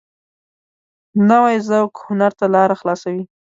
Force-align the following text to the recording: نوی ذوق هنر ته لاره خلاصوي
نوی 1.29 1.55
ذوق 1.67 1.93
هنر 2.05 2.31
ته 2.39 2.45
لاره 2.53 2.75
خلاصوي 2.81 3.23